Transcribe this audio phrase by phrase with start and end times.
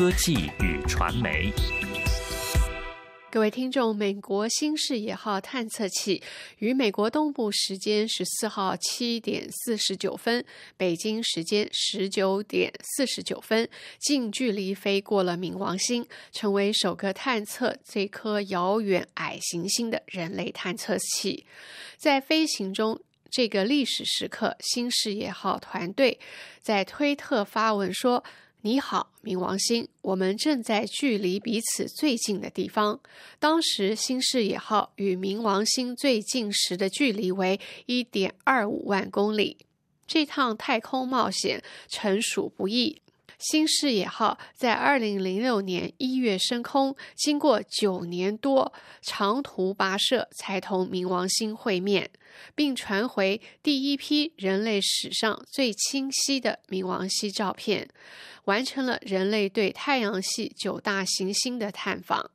[0.00, 1.52] 科技与传媒。
[3.30, 6.22] 各位听众，美国新视野号探测器
[6.56, 10.42] 于美国东部时间十四号七点四十九分，
[10.78, 13.68] 北京时间十九点四十九分，
[13.98, 21.44] 近距离飞过了冥王星，成为首个探测这颗遥远矮行星的人类探测器。
[21.98, 22.98] 在飞行中，
[23.30, 26.18] 这个历史时刻，新视野号团队
[26.62, 28.24] 在推特发文说。
[28.62, 33.00] 你好，冥王星，我们正在距离彼此最近的地方。
[33.38, 39.56] 当时新视野号与冥王星最近时的距离为一点二五万公里。
[40.06, 43.00] 这趟太空冒险纯属不易。
[43.40, 52.10] 新视野号在二零零六年一月升空，经过九年多长途跋涉，才同冥王星会面，
[52.54, 57.88] 并传回第一批人类史上最清晰的冥王星照片，
[58.44, 62.30] 完成了人类对太阳系九大行星的探访。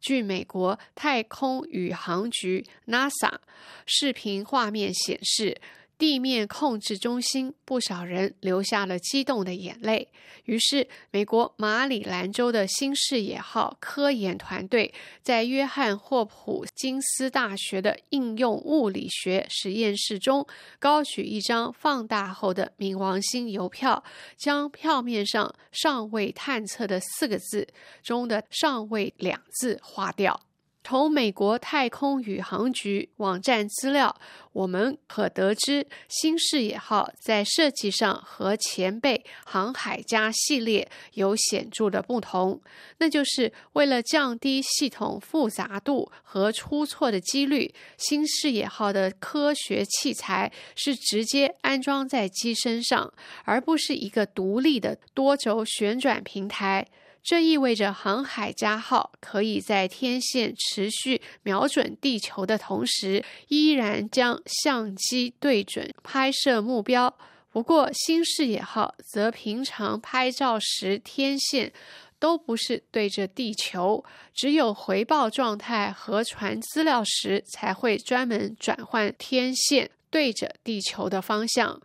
[0.00, 3.38] 据美国太空宇航局 NASA
[3.86, 5.60] 视频画面显示。
[5.98, 10.08] 地面控制中心，不少人流下了激动的眼泪。
[10.44, 20.46] 于是，美国马里兰州的新视野号科研团队在约翰霍普金斯大学的应用物理学实验室中，
[20.78, 24.02] 高举一张放大后的冥王星邮票，
[24.36, 27.68] 将票面上“尚未探测”的四个字
[28.02, 30.40] 中的“尚未”两字划掉。
[30.88, 34.18] 从美国太空宇航局网站资料，
[34.54, 42.58] 我们可得知，新视野号在设计上和前辈航海家系列有显著的不同。
[43.00, 53.12] 那就是为了降低系统复杂度和出错的几率，新视野号的科学器材是直接安装在机身上，
[53.44, 56.86] 而不是一个独立的多轴旋转平台。
[57.28, 67.14] 这意味着航海家号可以在天线持续瞄准地球的同时，依然将相机对准拍摄目标。
[67.50, 71.70] 不过，新视野号则平常拍照时天线
[72.18, 74.02] 都不是对着地球，
[74.32, 81.78] 只有回报状态和传资料时才会专门转换天线对着地球的方向。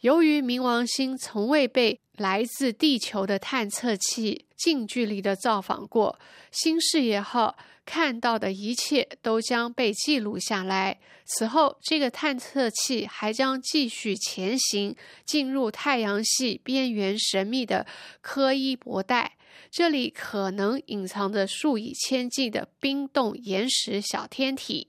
[0.00, 6.18] 由于冥王星从未被来自地球的探测器近距离的造访过，
[6.52, 11.00] 新视野号看到的一切都将被记录下来。
[11.26, 14.94] 此后，这个探测器还将继续前行，
[15.24, 17.84] 进入太阳系边缘神秘的
[18.20, 19.36] 柯伊伯带，
[19.68, 24.86] 这里可能隐藏着数以千计的冰冻岩石小天体。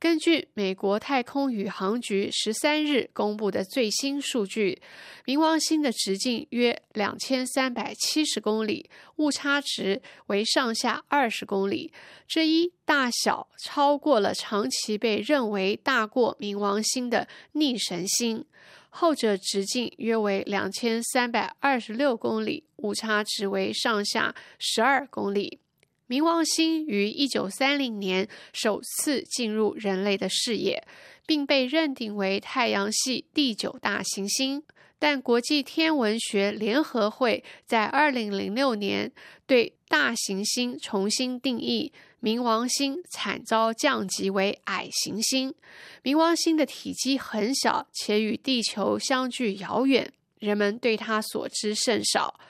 [0.00, 4.80] 根据美国太空宇航局十三日公布的最新数据，
[5.26, 11.92] 冥王星的直径约两千三百七十公里，误差值为上下二十公里，
[12.26, 18.42] 这一大小超过了长期被认为大过冥王星的逆神星，
[18.88, 25.60] 后者直径约为两千三百二十六公里，误差值为上下十二公里。
[26.10, 30.84] 冥王星于一九三零年首次进入人类的视野，
[31.24, 34.60] 并被认定为太阳系第九大行星。
[34.98, 39.12] 但国际天文学联合会在二零零六年
[39.46, 45.54] 对大行星重新定义，冥王星惨遭降级为矮行星。
[46.02, 52.40] 冥王星的体积很小，且与地球相距遥远，人们对它所知甚少。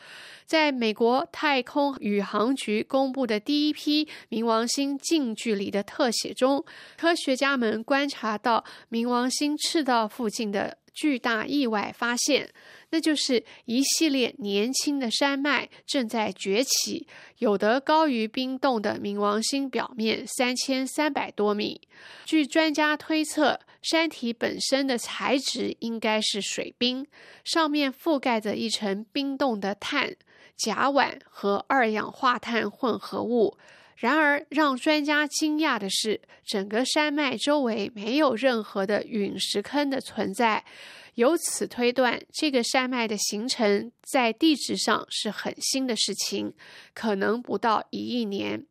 [0.50, 6.65] 在美国太空宇航局公布的第一批冥王星近距离的特写中，
[6.97, 12.50] 科学家们观察到冥王星赤道附近的巨大意外发现，
[12.91, 17.06] 那就是一系列年轻的山脉正在崛起，
[17.39, 21.81] 有的高于冰冻的冥王星表面三千三百多米。
[22.25, 27.06] 据专家推测，山体本身的材质应该是水冰，
[27.44, 30.16] 上面覆盖着一层冰冻的碳。
[30.62, 33.57] 甲烷和二氧化碳混合物。
[33.97, 40.65] 然而，让专家惊讶的是，整个山脉周围没有任何的陨石坑的存在。
[41.16, 46.54] 由此推断，这个山脉的形成在地质上是很新的事情，
[46.95, 48.65] 可能不到一亿年，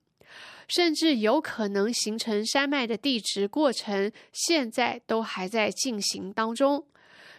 [0.68, 6.86] 甚至有可能形成山脉的地质过程现在都还在进行当中。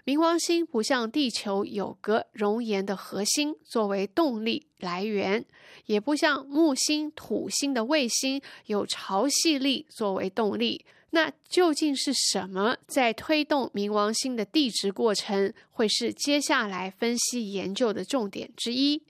[0.05, 5.45] 冥王星不像地球有个熔岩的核心作为动力来源，
[5.87, 10.85] 也不像木星、土星的卫星有潮汐力作为动力。
[11.11, 19.03] 那究竟是什么在推动冥王星的地质过程，会是接下来分析研究的重点之一。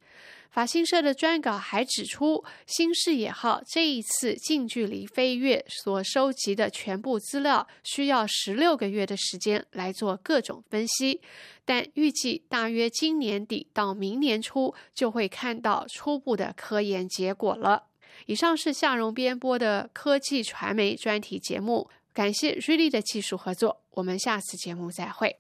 [0.51, 11.21] 法新社的专稿还指出，新视野号这一次近距离飞跃所收集的全部资料，需要十六个月的时间来做各种分析，
[11.65, 17.85] 但预计大约今年底到明年初就会看到初步的科研结果了。
[18.27, 25.37] 以上是夏荣编播的科技传媒专题节目，感谢瑞丽的技术合作，我们下次节目再会。